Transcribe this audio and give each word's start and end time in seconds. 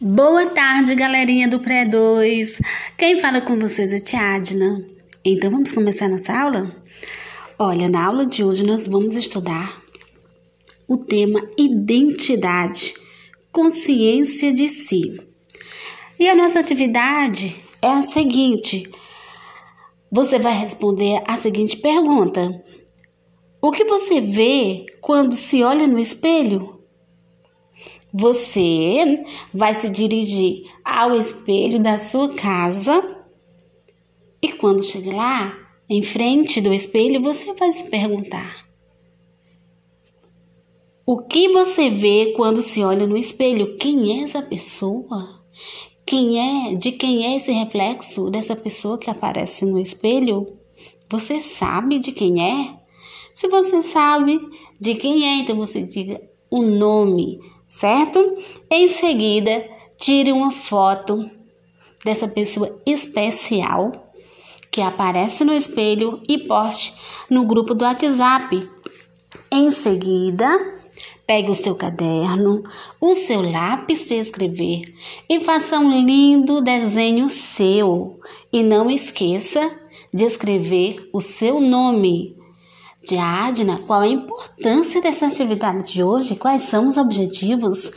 Boa 0.00 0.46
tarde, 0.46 0.92
galerinha 0.96 1.46
do 1.46 1.60
Pré 1.60 1.84
2. 1.84 2.60
Quem 2.98 3.20
fala 3.20 3.40
com 3.40 3.56
vocês 3.56 3.92
é 3.92 4.00
Tia 4.00 4.34
Adna. 4.34 4.84
Então 5.24 5.48
vamos 5.52 5.70
começar 5.70 6.08
nossa 6.08 6.36
aula? 6.36 6.74
Olha, 7.56 7.88
na 7.88 8.04
aula 8.04 8.26
de 8.26 8.42
hoje 8.42 8.64
nós 8.64 8.88
vamos 8.88 9.14
estudar 9.14 9.80
o 10.88 10.96
tema 10.96 11.40
identidade, 11.56 12.92
consciência 13.52 14.52
de 14.52 14.66
si. 14.68 15.16
E 16.18 16.28
a 16.28 16.34
nossa 16.34 16.58
atividade 16.58 17.54
é 17.80 17.88
a 17.88 18.02
seguinte: 18.02 18.90
você 20.10 20.40
vai 20.40 20.58
responder 20.58 21.22
a 21.24 21.36
seguinte 21.36 21.76
pergunta: 21.76 22.50
O 23.62 23.70
que 23.70 23.84
você 23.84 24.20
vê 24.20 24.86
quando 25.00 25.36
se 25.36 25.62
olha 25.62 25.86
no 25.86 26.00
espelho? 26.00 26.83
Você 28.16 29.24
vai 29.52 29.74
se 29.74 29.90
dirigir 29.90 30.70
ao 30.84 31.16
espelho 31.16 31.82
da 31.82 31.98
sua 31.98 32.32
casa 32.32 33.02
e 34.40 34.52
quando 34.52 34.84
chegar 34.84 35.16
lá, 35.16 35.58
em 35.88 36.00
frente 36.00 36.60
do 36.60 36.72
espelho, 36.72 37.20
você 37.20 37.52
vai 37.54 37.72
se 37.72 37.90
perguntar: 37.90 38.66
O 41.04 41.22
que 41.22 41.48
você 41.48 41.90
vê 41.90 42.34
quando 42.36 42.62
se 42.62 42.84
olha 42.84 43.04
no 43.04 43.16
espelho? 43.16 43.76
Quem 43.78 44.20
é 44.20 44.22
essa 44.22 44.42
pessoa? 44.42 45.40
Quem 46.06 46.38
é? 46.68 46.74
De 46.74 46.92
quem 46.92 47.26
é 47.26 47.34
esse 47.34 47.50
reflexo 47.50 48.30
dessa 48.30 48.54
pessoa 48.54 48.96
que 48.96 49.10
aparece 49.10 49.64
no 49.64 49.78
espelho? 49.78 50.46
Você 51.10 51.40
sabe 51.40 51.98
de 51.98 52.12
quem 52.12 52.44
é? 52.44 52.76
Se 53.34 53.48
você 53.48 53.82
sabe 53.82 54.38
de 54.78 54.94
quem 54.94 55.26
é, 55.26 55.40
então 55.40 55.56
você 55.56 55.82
diga 55.82 56.20
o 56.50 56.62
nome 56.62 57.40
certo? 57.78 58.38
Em 58.70 58.86
seguida, 58.86 59.64
tire 59.98 60.30
uma 60.30 60.52
foto 60.52 61.28
dessa 62.04 62.28
pessoa 62.28 62.80
especial 62.86 64.12
que 64.70 64.80
aparece 64.80 65.44
no 65.44 65.52
espelho 65.52 66.20
e 66.28 66.38
poste 66.38 66.94
no 67.28 67.44
grupo 67.44 67.74
do 67.74 67.84
WhatsApp. 67.84 68.68
Em 69.50 69.70
seguida, 69.70 70.48
pegue 71.26 71.50
o 71.50 71.54
seu 71.54 71.74
caderno, 71.74 72.62
o 73.00 73.14
seu 73.14 73.40
lápis 73.40 74.08
de 74.08 74.14
escrever 74.14 74.82
e 75.28 75.40
faça 75.40 75.78
um 75.78 76.04
lindo 76.04 76.60
desenho 76.60 77.28
seu. 77.28 78.20
E 78.52 78.62
não 78.62 78.88
esqueça 78.88 79.70
de 80.12 80.24
escrever 80.24 81.08
o 81.12 81.20
seu 81.20 81.60
nome 81.60 82.36
Diadna, 83.06 83.78
qual 83.86 84.00
a 84.00 84.08
importância 84.08 85.00
dessa 85.00 85.26
atividade 85.26 85.92
de 85.92 86.02
hoje? 86.02 86.36
Quais 86.36 86.62
são 86.62 86.86
os 86.86 86.96
objetivos? 86.96 87.92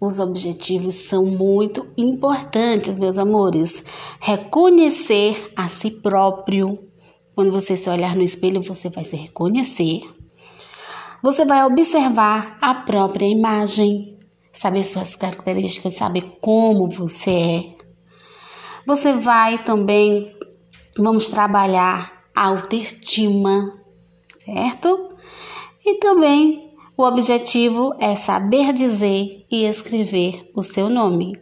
Os 0.00 0.18
objetivos 0.18 0.94
são 0.94 1.24
muito 1.24 1.86
importantes, 1.96 2.96
meus 2.96 3.16
amores. 3.16 3.84
Reconhecer 4.20 5.52
a 5.54 5.68
si 5.68 5.90
próprio. 5.90 6.78
Quando 7.34 7.52
você 7.52 7.76
se 7.76 7.88
olhar 7.88 8.16
no 8.16 8.22
espelho, 8.22 8.62
você 8.62 8.88
vai 8.88 9.04
se 9.04 9.14
reconhecer. 9.14 10.00
Você 11.22 11.44
vai 11.44 11.64
observar 11.64 12.58
a 12.60 12.74
própria 12.74 13.26
imagem, 13.26 14.18
saber 14.52 14.82
suas 14.82 15.14
características, 15.14 15.94
saber 15.94 16.22
como 16.40 16.88
você 16.88 17.30
é. 17.30 17.64
Você 18.86 19.12
vai 19.12 19.62
também, 19.62 20.34
vamos 20.96 21.28
trabalhar 21.28 22.10
a 22.34 22.46
autoestima, 22.46 23.78
certo? 24.52 25.10
E 25.84 25.94
também 25.98 26.68
o 26.96 27.02
objetivo 27.02 27.94
é 27.98 28.14
saber 28.16 28.72
dizer 28.72 29.46
e 29.50 29.64
escrever 29.64 30.50
o 30.54 30.62
seu 30.62 30.88
nome. 30.88 31.40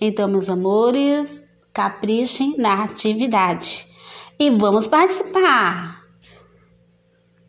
Então, 0.00 0.28
meus 0.28 0.50
amores, 0.50 1.46
caprichem 1.72 2.56
na 2.58 2.84
atividade 2.84 3.86
e 4.38 4.50
vamos 4.50 4.86
participar! 4.86 6.07